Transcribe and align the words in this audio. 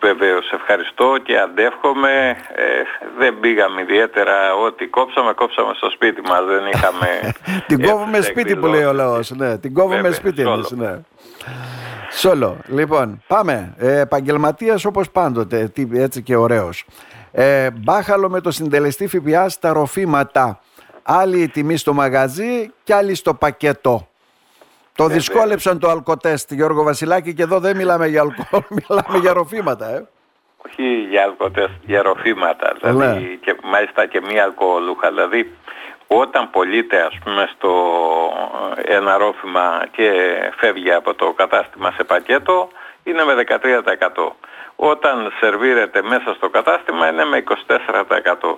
Βεβαίως, 0.00 0.52
ευχαριστώ 0.52 1.18
και 1.22 1.38
αντεύχομαι. 1.38 2.36
Ε, 2.54 2.64
δεν 3.18 3.40
πήγαμε 3.40 3.80
ιδιαίτερα 3.80 4.54
ό,τι 4.54 4.86
κόψαμε, 4.86 5.32
κόψαμε 5.32 5.72
στο 5.74 5.90
σπίτι 5.90 6.20
μας. 6.20 6.44
Δεν 6.44 6.66
είχαμε... 6.72 7.34
την 7.68 7.82
κόβουμε 7.82 8.20
σπίτι 8.20 8.56
που 8.56 8.66
λέει 8.66 8.84
ο 8.84 8.92
λαός. 8.92 9.30
Ναι, 9.30 9.58
την 9.58 9.74
κόβουμε 9.74 9.94
Βέβαια, 9.94 10.12
σπίτι 10.12 10.44
μας. 10.44 10.70
Ναι. 10.70 10.98
Σόλο. 12.10 12.56
Λοιπόν, 12.66 13.22
πάμε. 13.26 13.74
Ε, 13.78 14.00
Επαγγελματίας 14.00 14.84
όπως 14.84 15.10
πάντοτε, 15.10 15.72
έτσι 15.92 16.22
και 16.22 16.36
ωραίος. 16.36 16.84
Ε, 17.32 17.70
μπάχαλο 17.70 18.28
με 18.28 18.40
το 18.40 18.50
συντελεστή 18.50 19.06
ΦΠΑ 19.06 19.48
στα 19.48 19.72
ροφήματα. 19.72 20.60
Άλλη 21.02 21.40
η 21.40 21.48
τιμή 21.48 21.76
στο 21.76 21.92
μαγαζί 21.92 22.72
και 22.84 22.94
άλλη 22.94 23.14
στο 23.14 23.34
πακέτο. 23.34 24.08
Το 24.98 25.04
ε, 25.04 25.12
δυσκόλεψαν 25.12 25.78
το 25.78 25.88
αλκοτέστ 25.88 26.52
Γιώργο 26.52 26.82
Βασιλάκη 26.82 27.34
και 27.34 27.42
εδώ 27.42 27.58
δεν 27.60 27.76
μιλάμε 27.76 28.06
για 28.06 28.20
αλκοόλ, 28.20 28.62
μιλάμε 28.78 29.18
για 29.18 29.32
ροφήματα. 29.32 29.86
Ε. 29.88 30.08
Όχι 30.66 31.06
για 31.10 31.22
αλκοτέστ, 31.22 31.74
για 31.86 32.02
ροφήματα. 32.02 32.76
Δηλαδή 32.80 33.20
ναι. 33.20 33.34
και 33.34 33.56
μάλιστα 33.62 34.06
και 34.06 34.20
μη 34.20 34.40
αλκοολούχα. 34.40 35.08
Δηλαδή 35.08 35.52
όταν 36.06 36.50
πωλείται 36.50 37.00
ας 37.00 37.18
πούμε 37.24 37.50
στο 37.56 37.72
ένα 38.84 39.16
ρόφημα 39.16 39.86
και 39.90 40.12
φεύγει 40.56 40.92
από 40.92 41.14
το 41.14 41.32
κατάστημα 41.32 41.90
σε 41.90 42.04
πακέτο 42.04 42.68
είναι 43.04 43.24
με 43.24 43.34
13%. 44.18 44.30
Όταν 44.76 45.32
σερβίρεται 45.40 46.02
μέσα 46.02 46.34
στο 46.34 46.48
κατάστημα 46.48 47.08
είναι 47.08 47.24
με 47.24 47.44
24%. 47.46 48.56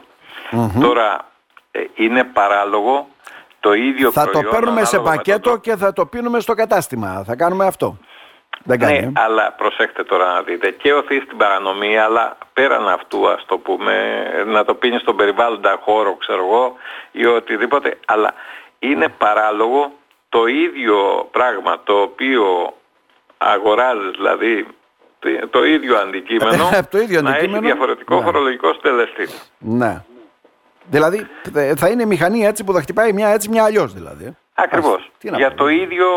Τώρα 0.81 1.27
ε, 1.71 1.81
είναι 1.95 2.25
παράλογο 2.25 3.09
το 3.61 3.73
ίδιο 3.73 4.13
θα 4.13 4.31
το 4.31 4.41
παίρνουμε 4.43 4.85
σε 4.85 4.99
πακέτο 4.99 5.57
και 5.57 5.77
θα 5.77 5.93
το 5.93 6.07
πίνουμε 6.07 6.41
στο 6.41 6.55
κατάστημα. 6.55 7.25
Θα 7.27 7.37
κάνουμε 7.37 7.67
αυτό. 7.67 7.99
Δεν 8.65 8.79
κάνει, 8.79 9.01
ναι, 9.01 9.13
αλλά 9.15 9.53
προσέξτε 9.53 10.05
τώρα 10.05 10.33
να 10.33 10.43
δείτε. 10.43 10.71
Και 10.71 10.93
οθεί 10.93 11.21
στην 11.21 11.37
παρανομία, 11.37 12.05
αλλά 12.05 12.37
πέραν 12.53 12.89
αυτού, 12.89 13.29
ας 13.29 13.45
το 13.47 13.59
πούμε, 13.59 14.23
να 14.47 14.65
το 14.65 14.75
πίνεις 14.75 15.01
στον 15.01 15.17
περιβάλλοντα 15.17 15.79
χώρο, 15.83 16.17
ξέρω 16.17 16.45
εγώ, 16.45 16.75
ή 17.11 17.27
οτιδήποτε. 17.27 17.99
Αλλά 18.07 18.35
είναι 18.79 19.09
παράλογο 19.09 19.93
το 20.29 20.47
ίδιο 20.47 21.29
πράγμα 21.31 21.81
το 21.85 22.01
οποίο 22.01 22.75
αγοράζεις, 23.39 24.11
δηλαδή 24.17 24.67
το 25.51 25.65
ίδιο 25.65 25.97
αντικείμενο, 25.97 26.69
το 26.91 26.99
ίδιο 26.99 27.23
να 27.23 27.37
έχει 27.37 27.59
διαφορετικό 27.59 28.17
ναι. 28.17 28.25
φορολογικό 28.25 28.73
στελεστή. 28.73 29.29
Ναι. 29.59 30.05
Δηλαδή 30.91 31.27
θα 31.77 31.89
είναι 31.89 32.05
μηχανή 32.05 32.45
έτσι 32.47 32.65
που 32.65 32.73
θα 32.73 32.81
χτυπάει 32.81 33.13
μια 33.13 33.29
έτσι 33.29 33.49
μια 33.49 33.65
αλλιώς 33.65 33.93
δηλαδή. 33.93 34.37
Ακριβώς. 34.55 35.11
για 35.21 35.55
το 35.55 35.69
ίδιο, 35.69 36.09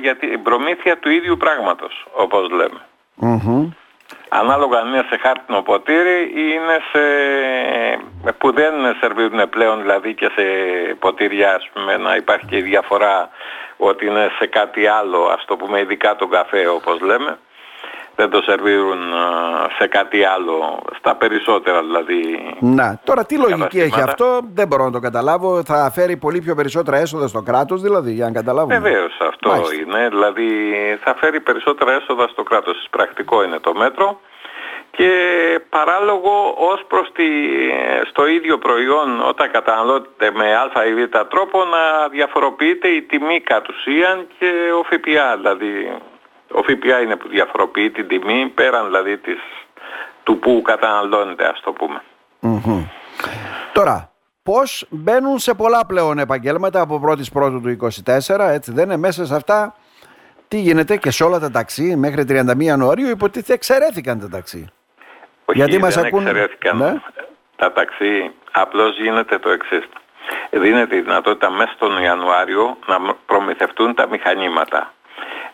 για 0.00 0.16
την 0.16 0.42
προμήθεια 0.42 0.98
του 0.98 1.10
ίδιου 1.10 1.36
πράγματος 1.36 2.06
όπως 2.12 2.50
λέμε. 2.50 2.80
Mm-hmm. 3.20 3.68
Ανάλογα 4.28 4.78
αν 4.78 4.88
είναι 4.88 5.04
σε 5.08 5.16
χάρτινο 5.16 5.62
ποτήρι 5.62 6.22
ή 6.22 6.44
είναι 6.54 6.78
σε... 6.92 7.02
που 8.38 8.52
δεν 8.52 8.74
σερβίρουν 9.00 9.48
πλέον 9.48 9.80
δηλαδή 9.80 10.14
και 10.14 10.30
σε 10.34 10.42
ποτήρια 10.98 11.54
ας 11.54 11.68
πούμε 11.72 11.96
να 11.96 12.16
υπάρχει 12.16 12.46
και 12.46 12.56
η 12.56 12.62
διαφορά 12.62 13.28
ότι 13.76 14.06
είναι 14.06 14.30
σε 14.38 14.46
κάτι 14.46 14.86
άλλο 14.86 15.20
ας 15.36 15.44
το 15.44 15.56
πούμε 15.56 15.80
ειδικά 15.80 16.16
τον 16.16 16.30
καφέ 16.30 16.66
όπως 16.66 17.00
λέμε 17.00 17.38
δεν 18.18 18.30
το 18.30 18.42
σερβίρουν 18.42 18.98
σε 19.78 19.86
κάτι 19.86 20.24
άλλο, 20.24 20.80
στα 20.98 21.16
περισσότερα 21.16 21.80
δηλαδή. 21.80 22.20
Να, 22.60 23.00
τώρα 23.04 23.24
τι 23.24 23.38
λογική 23.38 23.80
έχει 23.80 24.00
αυτό, 24.00 24.40
δεν 24.54 24.66
μπορώ 24.66 24.84
να 24.84 24.90
το 24.90 24.98
καταλάβω. 24.98 25.62
Θα 25.64 25.90
φέρει 25.94 26.16
πολύ 26.16 26.40
πιο 26.40 26.54
περισσότερα 26.54 26.96
έσοδα 26.96 27.26
στο 27.28 27.42
κράτος 27.42 27.82
δηλαδή, 27.82 28.12
για 28.12 28.24
να 28.24 28.32
καταλάβουμε. 28.32 28.78
Βεβαίως 28.78 29.16
αυτό 29.20 29.50
είναι, 29.80 30.08
δηλαδή 30.08 30.48
θα 31.04 31.14
φέρει 31.20 31.40
περισσότερα 31.40 31.92
έσοδα 31.92 32.28
στο 32.28 32.42
κράτος. 32.42 32.86
Πρακτικό 32.90 33.44
είναι 33.44 33.58
το 33.58 33.74
μέτρο 33.74 34.20
και 34.90 35.10
παράλογο 35.68 36.54
ως 36.56 36.84
προς 36.88 37.12
τη, 37.12 37.28
στο 38.10 38.26
ίδιο 38.26 38.58
προϊόν 38.58 39.28
όταν 39.28 39.50
καταναλώνεται 39.50 40.30
με 40.34 40.54
α 40.54 40.86
ή 40.86 40.94
β 40.94 41.16
τρόπο 41.28 41.64
να 41.64 42.08
διαφοροποιείται 42.08 42.88
η 42.88 43.02
τιμή 43.02 43.40
κατ' 43.40 43.68
ουσίαν 43.68 44.26
και 44.38 44.50
ο 44.78 44.82
ΦΠΑ 44.82 45.36
δηλαδή 45.36 45.72
ο 46.52 46.62
ΦΠΑ 46.62 47.00
είναι 47.02 47.16
που 47.16 47.28
διαφοροποιεί 47.28 47.90
την 47.90 48.08
τιμή 48.08 48.52
πέραν 48.54 48.84
δηλαδή 48.86 49.18
της, 49.18 49.38
του 50.22 50.38
που 50.38 50.62
καταναλώνεται 50.64 51.48
ας 51.48 51.60
το 51.60 51.72
πουμε 51.72 52.02
Τώρα, 53.72 54.12
πώς 54.42 54.86
μπαίνουν 54.90 55.38
σε 55.38 55.54
πολλά 55.54 55.86
πλέον 55.86 56.18
επαγγέλματα 56.18 56.80
από 56.80 57.02
1η 57.06 57.32
Πρώτου 57.32 57.60
του 57.60 57.90
24, 58.04 58.38
έτσι 58.38 58.72
δεν 58.72 58.84
είναι 58.84 58.96
μέσα 58.96 59.26
σε 59.26 59.34
αυτά. 59.34 59.74
Τι 60.48 60.58
γίνεται 60.58 60.96
και 60.96 61.10
σε 61.10 61.24
όλα 61.24 61.38
τα 61.38 61.50
ταξί 61.50 61.96
μέχρι 61.96 62.24
31 62.28 62.54
Ιανουαρίου 62.58 63.08
υποτίθεται 63.08 63.52
εξαιρέθηκαν 63.52 64.20
τα 64.20 64.28
ταξί. 64.28 64.66
Όχι, 65.44 65.58
Γιατί 65.58 65.78
μας 65.78 65.94
δεν 65.94 66.06
ακούν... 66.06 66.26
εξαιρέθηκαν 66.26 66.76
ναι; 66.76 66.94
τα 67.56 67.72
ταξί, 67.72 68.30
απλώς 68.52 68.98
γίνεται 68.98 69.38
το 69.38 69.50
εξής. 69.50 69.88
Δίνεται 70.50 70.96
η 70.96 71.00
δυνατότητα 71.00 71.50
μέσα 71.50 71.72
στον 71.74 72.02
Ιανουάριο 72.02 72.76
να 72.86 73.14
προμηθευτούν 73.26 73.94
τα 73.94 74.08
μηχανήματα 74.08 74.92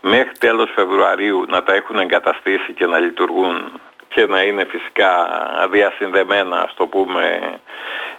μέχρι 0.07 0.33
τέλος 0.39 0.71
Φεβρουαρίου 0.75 1.45
να 1.49 1.63
τα 1.63 1.75
έχουν 1.75 1.99
εγκαταστήσει 1.99 2.73
και 2.73 2.87
να 2.87 2.99
λειτουργούν 2.99 3.81
και 4.09 4.27
να 4.27 4.43
είναι 4.43 4.65
φυσικά 4.65 5.29
διασυνδεμένα, 5.71 6.61
ας 6.61 6.75
το 6.75 6.87
πούμε, 6.87 7.41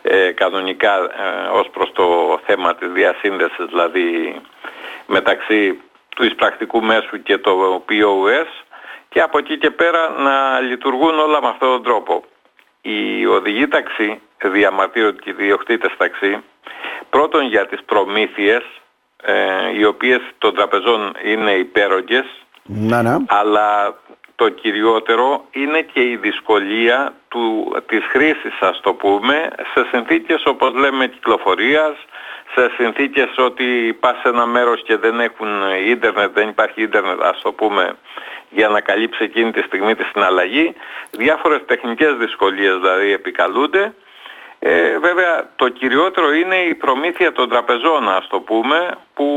ε, 0.01 0.31
κανονικά 0.31 0.96
ε, 0.97 1.47
ως 1.51 1.69
προς 1.69 1.91
το 1.94 2.40
θέμα 2.46 2.75
της 2.75 2.91
διασύνδεσης, 2.91 3.66
δηλαδή 3.66 4.41
μεταξύ 5.06 5.81
του 6.16 6.25
εισπρακτικού 6.25 6.81
μέσου 6.81 7.23
και 7.23 7.38
το 7.38 7.84
POS 7.90 8.66
και 9.09 9.22
από 9.22 9.38
εκεί 9.38 9.57
και 9.57 9.72
πέρα 9.72 10.09
να 10.09 10.59
λειτουργούν 10.59 11.19
όλα 11.19 11.41
με 11.41 11.47
αυτόν 11.47 11.69
τον 11.69 11.84
τρόπο. 11.84 12.23
Οι 12.81 13.25
οδηγοί 13.25 13.67
ταξί 13.67 14.22
διαμαρτύρονται 14.44 15.22
και 15.22 15.29
οι 15.29 15.34
διοκτήτες 15.34 15.91
ταξί 15.97 16.44
πρώτον 17.09 17.46
για 17.46 17.66
τις 17.66 17.84
προμήθειες 17.85 18.63
ε, 19.24 19.78
οι 19.78 19.86
οποίες 19.86 20.22
των 20.38 20.56
τραπεζών 20.56 21.16
είναι 21.24 21.52
υπέρογγες 21.52 22.26
να, 22.64 23.02
ναι. 23.02 23.18
αλλά 23.28 24.00
το 24.36 24.50
κυριότερο 24.50 25.46
είναι 25.52 25.81
και 25.81 26.02
η 26.02 26.16
δυσκολία 26.16 27.14
του, 27.28 27.76
της 27.86 28.06
χρήσης 28.09 28.59
ας 28.59 28.80
το 28.81 28.94
πούμε 28.94 29.50
σε 29.74 29.88
συνθήκες 29.92 30.46
όπως 30.46 30.74
λέμε 30.74 31.08
κυκλοφορίας 31.08 31.96
σε 32.53 32.72
συνθήκες 32.78 33.30
ότι 33.38 33.98
πας 34.00 34.18
σε 34.22 34.30
ένα 34.30 34.46
μέρος 34.46 34.84
και 34.84 34.98
δεν 34.98 35.20
έχουν 35.20 35.47
ίντερνετ, 35.88 36.32
δεν 36.34 36.50
υπάρχει 36.50 36.82
ίντερνετ 36.82 37.24
ας 37.24 37.42
το 37.42 37.52
πούμε 37.52 37.96
για 38.50 38.68
να 38.68 38.82
καλύψει 38.82 39.24
εκείνη 39.24 39.52
τη 39.52 39.62
στιγμή 39.62 39.96
τη 39.96 40.03
συναλλαγή 40.03 40.74
διάφορες 41.12 41.62
τεχνικές 41.66 42.14
δυσκολίες 42.18 42.76
δηλαδή 42.78 43.12
επικαλούνται 43.12 43.94
ε, 44.68 44.98
βέβαια 45.00 45.50
το 45.56 45.70
κυριότερο 45.70 46.34
είναι 46.34 46.56
η 46.56 46.76
προμήθεια 46.76 47.31
των 47.31 47.50
τραπεζών 47.50 48.09
ας 48.09 48.28
το 48.28 48.40
πούμε 48.40 48.90
που 49.14 49.30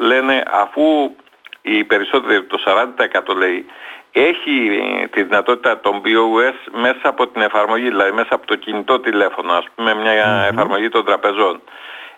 λένε 0.00 0.42
αφού 0.50 1.16
οι 1.62 1.84
περισσότεροι 1.84 2.44
το 2.44 2.58
40% 3.30 3.36
λέει 3.36 3.66
έχει 4.12 4.70
τη 5.10 5.22
δυνατότητα 5.22 5.80
των 5.80 6.02
BOS 6.04 6.78
μέσα 6.80 7.08
από 7.08 7.26
την 7.26 7.42
εφαρμογή, 7.42 7.88
δηλαδή 7.88 8.12
μέσα 8.12 8.34
από 8.34 8.46
το 8.46 8.54
κινητό 8.54 9.00
τηλέφωνο, 9.00 9.52
ας 9.52 9.64
πούμε 9.74 9.94
μια 9.94 10.48
εφαρμογή 10.50 10.88
των 10.88 11.04
τραπεζών. 11.04 11.60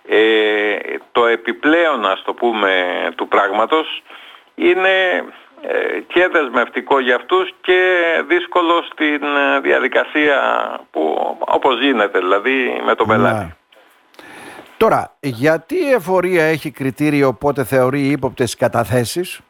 Ε, 0.08 0.76
το 1.12 1.26
επιπλέον, 1.26 2.06
ας 2.06 2.22
το 2.22 2.34
πούμε, 2.34 2.84
του 3.16 3.28
πράγματος 3.28 4.02
είναι 4.54 4.88
ε, 5.14 5.24
και 6.06 6.28
δεσμευτικό 6.32 7.00
για 7.00 7.16
αυτούς 7.16 7.54
και 7.60 7.80
δύσκολο 8.28 8.82
στην 8.92 9.22
ε, 9.22 9.60
διαδικασία 9.60 10.38
που 10.90 11.36
όπως 11.40 11.80
γίνεται 11.80 12.18
δηλαδή 12.18 12.82
με 12.84 12.94
τον 12.94 13.06
πελάτη. 13.06 13.44
Ναι. 13.44 13.54
Τώρα, 14.76 15.16
γιατί 15.20 15.74
η 15.74 15.90
εφορία 15.90 16.44
έχει 16.44 16.70
κριτήριο 16.70 17.32
πότε 17.32 17.64
θεωρεί 17.64 18.00
ύποπτες 18.00 18.56
καταθέσεις; 18.56 19.40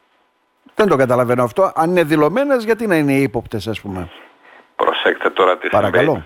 Δεν 0.75 0.87
το 0.87 0.95
καταλαβαίνω 0.95 1.43
αυτό. 1.43 1.71
Αν 1.75 1.89
είναι 1.89 2.03
δηλωμένες, 2.03 2.63
γιατί 2.63 2.87
να 2.87 2.95
είναι 2.95 3.13
ύποπτες 3.13 3.67
ας 3.67 3.81
πούμε; 3.81 4.09
Προσέξτε 4.75 5.29
τώρα 5.29 5.57
τι 5.57 5.69
Παρακαλώ. 5.69 6.25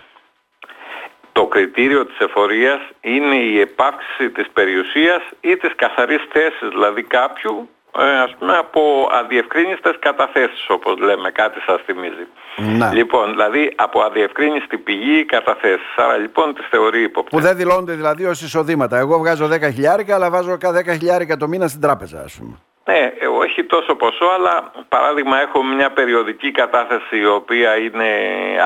Το 1.31 1.47
κριτήριο 1.47 2.05
της 2.05 2.17
εφορίας 2.19 2.79
είναι 3.01 3.35
η 3.35 3.59
επάυξηση 3.59 4.29
της 4.29 4.49
περιουσίας 4.53 5.21
ή 5.41 5.57
της 5.57 5.75
καθαρής 5.75 6.21
θέσης 6.31 6.69
δηλαδή 6.69 7.03
κάποιου 7.03 7.69
ε, 7.80 7.80
ας 7.99 8.35
πούμε 8.39 8.57
από 8.57 9.09
αδιευκρίνιστες 9.11 9.95
καταθέσεις 9.99 10.65
όπως 10.67 10.97
λέμε, 10.97 11.29
κάτι 11.31 11.59
σας 11.59 11.81
θυμίζει. 11.85 12.27
Να. 12.55 12.93
Λοιπόν, 12.93 13.29
δηλαδή 13.29 13.73
από 13.75 14.01
αδιευκρίνιστη 14.01 14.77
πηγή 14.77 15.25
καταθέσεις. 15.25 15.95
Άρα 15.95 16.17
λοιπόν 16.17 16.53
τις 16.53 16.67
θεωρεί 16.69 17.01
υποπτές. 17.01 17.39
Που 17.39 17.45
δεν 17.47 17.55
δηλώνονται 17.55 17.93
δηλαδή 17.93 18.25
ως 18.25 18.41
εισοδήματα. 18.41 18.97
Εγώ 18.97 19.17
βγάζω 19.17 19.45
10 19.45 19.71
χιλιάρικα 19.73 20.15
αλλά 20.15 20.29
βάζω 20.29 20.57
10 20.61 20.91
χιλιάρικα 20.91 21.37
το 21.37 21.47
μήνα 21.47 21.67
στην 21.67 21.81
τράπεζα 21.81 22.21
ας 22.21 22.35
πούμε. 22.39 22.57
Ναι, 22.85 23.11
ε, 23.19 23.27
όχι 23.27 23.63
τόσο 23.63 23.95
ποσό, 23.95 24.25
αλλά 24.25 24.71
παράδειγμα 24.89 25.41
έχω 25.41 25.63
μια 25.63 25.91
περιοδική 25.91 26.51
κατάθεση 26.51 27.17
η 27.17 27.25
οποία 27.25 27.77
είναι 27.77 28.09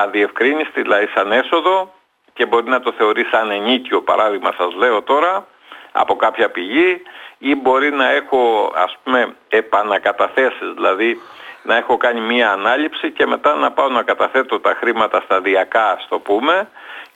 αδιευκρίνιστη, 0.04 0.82
δηλαδή 0.82 1.06
σαν 1.14 1.32
έσοδο 1.32 1.92
και 2.32 2.46
μπορεί 2.46 2.68
να 2.68 2.80
το 2.80 2.92
θεωρεί 2.98 3.24
σαν 3.24 3.50
ενίκιο 3.50 4.02
παράδειγμα 4.02 4.52
σας 4.58 4.74
λέω 4.74 5.02
τώρα 5.02 5.46
από 5.96 6.16
κάποια 6.16 6.50
πηγή 6.50 7.02
ή 7.38 7.54
μπορεί 7.54 7.90
να 7.90 8.10
έχω 8.10 8.72
ας 8.76 8.96
πούμε 9.02 9.34
επανακαταθέσεις, 9.48 10.72
δηλαδή 10.74 11.20
να 11.62 11.76
έχω 11.76 11.96
κάνει 11.96 12.20
μία 12.20 12.50
ανάληψη 12.50 13.10
και 13.10 13.26
μετά 13.26 13.54
να 13.54 13.70
πάω 13.70 13.88
να 13.88 14.02
καταθέτω 14.02 14.60
τα 14.60 14.76
χρήματα 14.80 15.20
σταδιακά, 15.24 15.90
ας 15.90 16.06
το 16.08 16.18
πούμε, 16.18 16.68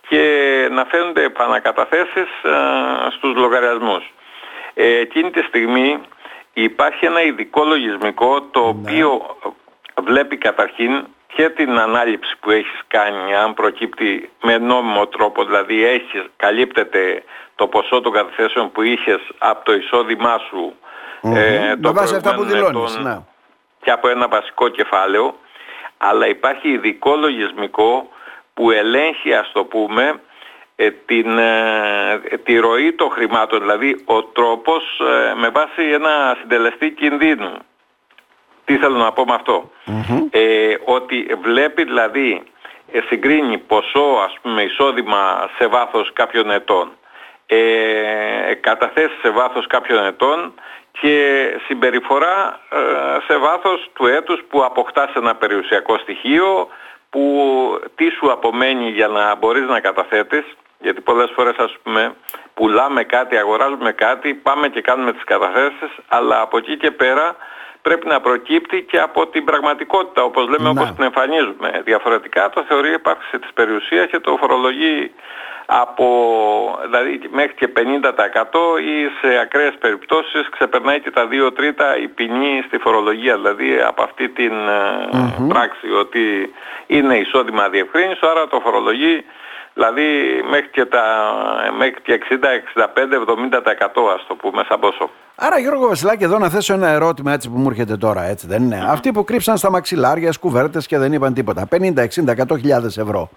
και 0.08 0.22
να 0.70 0.84
φαίνονται 0.84 1.24
επανακαταθέσεις 1.24 2.28
ε, 2.42 3.10
στους 3.10 3.34
λογαριασμούς. 3.34 4.12
Ε, 4.74 4.98
εκείνη 4.98 5.30
τη 5.30 5.40
στιγμή 5.42 6.00
υπάρχει 6.52 7.06
ένα 7.06 7.22
ειδικό 7.22 7.64
λογισμικό 7.64 8.42
το 8.42 8.60
ναι. 8.60 8.68
οποίο 8.68 9.36
βλέπει 10.02 10.36
καταρχήν 10.36 11.06
και 11.34 11.48
την 11.48 11.78
ανάληψη 11.78 12.36
που 12.40 12.50
έχεις 12.50 12.80
κάνει 12.88 13.34
αν 13.34 13.54
προκύπτει 13.54 14.30
με 14.42 14.58
νόμιμο 14.58 15.06
τρόπο, 15.06 15.44
δηλαδή 15.44 15.84
έχεις, 15.84 16.24
καλύπτεται 16.36 17.24
το 17.54 17.66
ποσό 17.66 18.00
των 18.00 18.12
καταθέσεων 18.12 18.72
που 18.72 18.82
είχες 18.82 19.20
από 19.38 19.64
το 19.64 19.72
εισόδημά 19.72 20.38
σου 20.48 20.74
mm-hmm. 21.22 21.36
ε, 21.36 21.76
το 21.76 21.92
βάση 21.92 22.14
αυτά 22.14 22.34
που 22.34 22.44
δηλώνεις, 22.44 22.98
ναι. 22.98 23.18
και 23.82 23.90
από 23.90 24.08
ένα 24.08 24.28
βασικό 24.28 24.68
κεφάλαιο 24.68 25.34
αλλά 25.98 26.28
υπάρχει 26.28 26.68
ειδικό 26.68 27.16
λογισμικό 27.16 28.08
που 28.54 28.70
ελέγχει 28.70 29.34
ας 29.34 29.50
το 29.52 29.64
πούμε 29.64 30.20
ε, 30.76 30.90
την, 30.90 31.38
ε, 31.38 32.20
τη 32.44 32.58
ροή 32.58 32.92
των 32.92 33.10
χρημάτων, 33.10 33.60
δηλαδή 33.60 34.02
ο 34.04 34.22
τρόπος 34.22 35.00
ε, 35.00 35.34
με 35.34 35.48
βάση 35.48 35.82
ένα 35.92 36.36
συντελεστή 36.40 36.90
κινδύνου. 36.90 37.52
Τι 38.70 38.76
θέλω 38.76 38.96
να 38.96 39.12
πω 39.12 39.24
με 39.24 39.34
αυτο 39.34 39.70
ότι 40.84 41.36
βλέπει 41.42 41.84
δηλαδή, 41.84 42.42
συγκρίνει 43.08 43.58
ποσό 43.58 44.22
ας 44.24 44.34
πούμε 44.42 44.62
εισόδημα 44.62 45.50
σε 45.58 45.66
βάθος 45.66 46.12
κάποιων 46.12 46.50
ετών, 46.50 46.92
ε, 47.46 48.54
καταθέσεις 48.60 49.18
σε 49.22 49.30
βάθος 49.30 49.66
κάποιων 49.66 50.04
ετών 50.04 50.54
και 51.00 51.46
συμπεριφορά 51.66 52.60
σε 53.26 53.36
βάθος 53.36 53.90
του 53.92 54.06
έτους 54.06 54.40
που 54.48 54.64
αποκτάς 54.64 55.12
ένα 55.14 55.34
περιουσιακό 55.34 55.98
στοιχείο 55.98 56.68
που 57.10 57.24
τι 57.94 58.10
σου 58.10 58.32
απομένει 58.32 58.90
για 58.90 59.08
να 59.08 59.34
μπορείς 59.34 59.68
να 59.68 59.80
καταθέτεις. 59.80 60.44
Γιατί 60.78 61.00
πολλές 61.00 61.30
φορές 61.34 61.56
ας 61.56 61.76
πούμε 61.82 62.14
πουλάμε 62.54 63.04
κάτι, 63.04 63.36
αγοράζουμε 63.36 63.92
κάτι, 63.92 64.34
πάμε 64.34 64.68
και 64.68 64.80
κάνουμε 64.80 65.12
τις 65.12 65.24
καταθέσεις, 65.24 65.90
αλλά 66.08 66.40
από 66.40 66.56
εκεί 66.58 66.76
και 66.76 66.90
πέρα 66.90 67.36
πρέπει 67.82 68.06
να 68.06 68.20
προκύπτει 68.20 68.82
και 68.82 68.98
από 68.98 69.26
την 69.26 69.44
πραγματικότητα, 69.44 70.22
όπως 70.22 70.48
λέμε, 70.48 70.68
όπως 70.68 70.92
την 70.94 71.04
εμφανίζουμε. 71.04 71.80
Διαφορετικά 71.84 72.50
το 72.50 72.64
θεωρεί 72.68 72.92
ύπαρξη 72.92 73.38
της 73.38 73.52
περιουσίας 73.54 74.06
και 74.10 74.18
το 74.20 74.36
φορολογεί 74.40 75.12
από, 75.66 76.06
δηλαδή 76.84 77.20
μέχρι 77.30 77.54
και 77.54 77.68
50% 77.76 78.80
ή 78.80 79.08
σε 79.20 79.38
ακραίες 79.38 79.74
περιπτώσεις 79.78 80.48
ξεπερνάει 80.50 81.00
και 81.00 81.10
τα 81.10 81.28
2 81.48 81.54
τρίτα 81.54 81.96
η 81.98 82.08
ποινή 82.08 82.62
στη 82.66 82.78
φορολογία, 82.78 83.34
δηλαδή 83.36 83.80
από 83.80 84.02
αυτή 84.02 84.28
την 84.28 84.52
mm 85.12 85.48
πράξη 85.48 85.90
ότι 85.90 86.54
είναι 86.86 87.16
εισόδημα 87.16 87.68
διευκρίνησης, 87.68 88.22
άρα 88.22 88.48
το 88.48 88.60
φορολογεί 88.60 89.24
Δηλαδή 89.74 90.42
μέχρι 90.50 90.68
και, 90.68 90.84
τα, 90.84 91.04
μέχρι 91.78 92.00
και 92.02 92.20
60, 92.30 92.34
65, 92.74 92.86
70% 94.04 94.14
ας 94.14 94.24
το 94.26 94.34
πούμε 94.34 94.64
σαν 94.68 94.80
πόσο. 94.80 95.10
Άρα 95.42 95.58
Γιώργο 95.58 95.88
Βασιλάκη 95.88 96.24
εδώ 96.24 96.38
να 96.38 96.48
θέσω 96.48 96.74
ένα 96.74 96.88
ερώτημα 96.88 97.32
έτσι 97.32 97.50
που 97.50 97.58
μου 97.58 97.68
έρχεται 97.70 97.96
τώρα 97.96 98.22
έτσι 98.24 98.46
δεν 98.46 98.62
είναι; 98.62 98.86
Αυτοί 98.88 99.12
που 99.12 99.24
κρύψαν 99.24 99.56
στα 99.56 99.70
μαξιλάρια 99.70 100.32
κουβέρτες 100.40 100.86
και 100.86 100.98
δεν 100.98 101.12
είπαν 101.12 101.34
τίποτα. 101.34 101.68
50, 101.70 101.98
60, 101.98 102.34
100 102.48 102.84
ευρώ. 102.84 103.30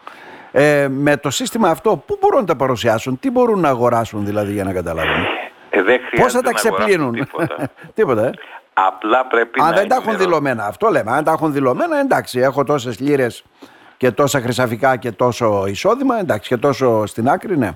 Ε, 0.51 0.87
με 0.89 1.17
το 1.17 1.29
σύστημα 1.29 1.69
αυτό 1.69 2.03
πού 2.07 2.17
μπορούν 2.21 2.39
να 2.39 2.45
τα 2.45 2.55
παρουσιάσουν, 2.55 3.19
τι 3.19 3.31
μπορούν 3.31 3.59
να 3.59 3.69
αγοράσουν 3.69 4.25
δηλαδή 4.25 4.51
για 4.51 4.63
να 4.63 4.73
καταλάβουν; 4.73 5.25
Ε, 5.69 5.81
δεν 5.81 5.99
Πώς 6.15 6.33
θα 6.33 6.41
τα 6.41 6.51
ξεπλύνουν; 6.51 7.13
Τίποτα. 7.13 7.69
τίποτα 7.95 8.25
ε. 8.25 8.31
Απλά 8.73 9.25
πρέπει 9.25 9.61
Αν 9.61 9.69
να 9.69 9.75
δεν 9.75 9.87
τα 9.87 9.95
έχουν 9.95 10.17
δηλωμένα, 10.17 10.65
αυτό 10.65 10.89
λέμε. 10.89 11.11
Αν 11.11 11.23
τα 11.23 11.31
έχουν 11.31 11.53
δηλωμένα, 11.53 11.99
εντάξει, 11.99 12.39
έχω 12.39 12.63
τόσες 12.63 12.99
λίρες 12.99 13.43
και 13.97 14.11
τόσα 14.11 14.39
χρυσαφικά 14.39 14.95
και 14.95 15.11
τόσο 15.11 15.63
εισόδημα, 15.67 16.19
εντάξει, 16.19 16.49
και 16.49 16.57
τόσο 16.57 17.05
στην 17.05 17.29
άκρη, 17.29 17.57
ναι. 17.57 17.69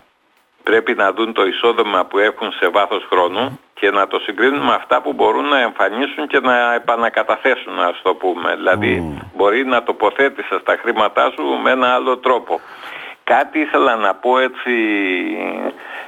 Πρέπει 0.64 0.94
να 0.94 1.12
δουν 1.14 1.34
το 1.34 1.46
εισόδημα 1.46 2.06
που 2.06 2.18
έχουν 2.18 2.52
σε 2.52 2.70
βάθος 2.70 3.08
χρόνου 3.10 3.60
και 3.80 3.92
να 3.92 4.08
το 4.08 4.20
συγκρίνουν 4.20 4.66
με 4.66 4.74
αυτά 4.74 5.02
που 5.02 5.14
μπορούν 5.14 5.48
να 5.48 5.60
εμφανίσουν 5.60 6.28
και 6.28 6.40
να 6.40 6.74
επανακαταθέσουν, 6.74 7.80
ας 7.80 8.02
το 8.04 8.14
πούμε. 8.14 8.56
Δηλαδή, 8.56 9.20
μπορεί 9.36 9.66
να 9.66 9.84
τοποθέτησες 9.84 10.64
τα 10.64 10.78
χρήματά 10.82 11.32
σου 11.36 11.44
με 11.64 11.72
ένα 11.72 11.94
άλλο 11.94 12.18
τρόπο. 12.18 12.60
Κάτι 13.24 13.60
ήθελα 13.60 13.96
να 13.96 14.14
πω 14.16 14.40
έτσι 14.40 14.74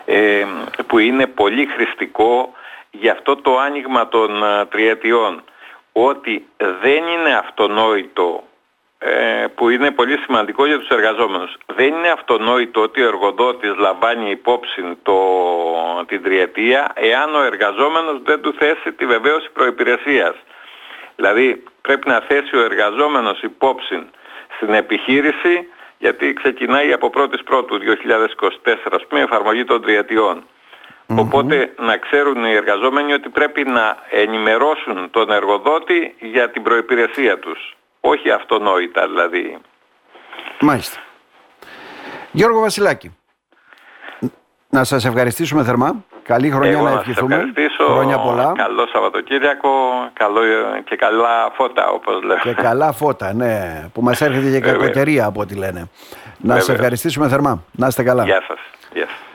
ε, 0.05 0.45
που 0.87 0.99
είναι 0.99 1.27
πολύ 1.27 1.65
χρηστικό 1.65 2.53
για 2.91 3.11
αυτό 3.11 3.35
το 3.35 3.59
άνοιγμα 3.59 4.07
των 4.07 4.43
ε, 4.43 4.65
τριετιών 4.65 5.43
ότι 5.91 6.47
δεν 6.57 7.07
είναι 7.07 7.33
αυτονόητο 7.43 8.43
ε, 8.43 8.48
που 9.55 9.69
είναι 9.69 9.91
πολύ 9.91 10.17
σημαντικό 10.17 10.65
για 10.65 10.79
τους 10.79 10.87
εργαζόμενους. 10.87 11.57
Δεν 11.65 11.87
είναι 11.87 12.09
αυτονόητο 12.09 12.81
ότι 12.81 13.01
ο 13.01 13.07
εργοδότης 13.07 13.75
λαμβάνει 13.77 14.29
υπόψη 14.29 14.81
το, 15.03 15.17
την 16.07 16.23
τριετία 16.23 16.91
εάν 16.93 17.35
ο 17.35 17.43
εργαζόμενος 17.43 18.21
δεν 18.23 18.41
του 18.41 18.53
θέσει 18.53 18.91
τη 18.91 19.05
βεβαίωση 19.05 19.49
προϋπηρεσίας. 19.53 20.35
Δηλαδή 21.15 21.63
πρέπει 21.81 22.07
να 22.09 22.19
θέσει 22.27 22.55
ο 22.55 22.59
εργαζόμενος 22.59 23.41
υπόψη 23.41 24.09
στην 24.55 24.73
επιχείρηση 24.73 25.67
γιατί 25.97 26.33
ξεκινάει 26.33 26.93
από 26.93 27.11
1η 27.15 27.43
Πρώτου 27.45 27.79
2024 28.65 28.75
ας 28.91 29.05
πούμε 29.07 29.21
εφαρμογή 29.21 29.63
των 29.65 29.81
τριετιών. 29.81 30.43
Οπότε 31.17 31.73
να 31.77 31.97
ξέρουν 31.97 32.45
οι 32.45 32.51
εργαζόμενοι 32.51 33.13
ότι 33.13 33.29
πρέπει 33.29 33.63
να 33.63 33.97
ενημερώσουν 34.09 35.09
τον 35.11 35.31
εργοδότη 35.31 36.15
για 36.19 36.49
την 36.49 36.63
προϋπηρεσία 36.63 37.39
τους 37.39 37.73
όχι 38.09 38.31
αυτονόητα 38.31 39.07
δηλαδή. 39.07 39.57
Μάλιστα. 40.59 40.99
Γιώργο 42.31 42.59
Βασιλάκη, 42.59 43.17
να 44.69 44.83
σας 44.83 45.05
ευχαριστήσουμε 45.05 45.63
θερμά. 45.63 46.03
Καλή 46.23 46.49
χρονιά 46.49 46.71
Εγώ 46.71 46.83
να 46.83 46.91
ευχηθούμε. 46.91 47.35
Να 47.35 47.41
ευχαριστήσω. 47.41 47.85
Χρόνια 47.85 48.19
πολλά. 48.19 48.51
Καλό 48.55 48.87
Σαββατοκύριακο 48.87 49.69
καλό 50.13 50.41
και 50.83 50.95
καλά 50.95 51.51
φώτα 51.53 51.89
όπως 51.89 52.21
λέμε. 52.23 52.41
Και 52.43 52.53
καλά 52.53 52.91
φώτα, 52.91 53.33
ναι. 53.33 53.85
Που 53.93 54.01
μας 54.01 54.21
έρχεται 54.21 54.49
και 54.49 54.59
κακοκαιρία 54.59 55.25
από 55.25 55.41
ό,τι 55.41 55.55
λένε. 55.55 55.89
Να 56.37 56.55
σας 56.55 56.69
ευχαριστήσουμε 56.69 57.27
θερμά. 57.27 57.63
Να 57.71 57.87
είστε 57.87 58.03
καλά. 58.03 58.23
Γεια 58.23 58.43
σας. 58.47 58.59
Γεια 58.93 59.05
σας. 59.05 59.28